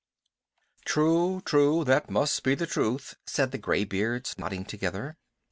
"True, 0.83 1.43
true, 1.45 1.83
that 1.83 2.09
must 2.09 2.41
be 2.41 2.55
the 2.55 2.65
truth," 2.65 3.17
said 3.27 3.51
the 3.51 3.59
gray 3.59 3.83
beards, 3.85 4.33
nodding 4.39 4.65
together. 4.65 5.15